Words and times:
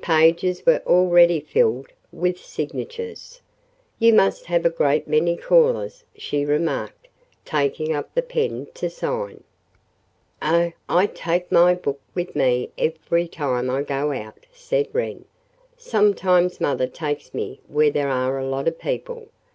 Pages 0.00 0.64
were 0.64 0.80
already 0.86 1.38
filled 1.38 1.88
with 2.12 2.38
signatures. 2.38 3.42
"You 3.98 4.14
must 4.14 4.46
have 4.46 4.64
a 4.64 4.70
great 4.70 5.06
many 5.06 5.36
callers," 5.36 6.02
she 6.16 6.46
remarked, 6.46 7.08
taking 7.44 7.92
up 7.94 8.08
the 8.14 8.22
pen 8.22 8.68
to 8.72 8.88
sign. 8.88 9.44
"Oh, 10.40 10.72
I 10.88 11.06
take 11.08 11.52
my 11.52 11.74
book 11.74 12.00
with 12.14 12.34
me 12.34 12.70
every 12.78 13.28
time 13.28 13.68
I 13.68 13.82
go 13.82 14.12
out," 14.12 14.46
said 14.50 14.88
Wren. 14.94 15.26
"Sometimes 15.76 16.58
mother 16.58 16.86
takes 16.86 17.34
me 17.34 17.60
where 17.68 17.90
there 17.90 18.08
are 18.08 18.38
a 18.38 18.46
lot 18.48 18.66
of 18.66 18.78
people. 18.78 19.28